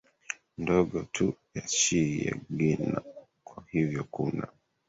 [0.61, 3.01] ndogo tu ya Shii ya Guiana
[3.47, 4.47] Kwa hivyo kuna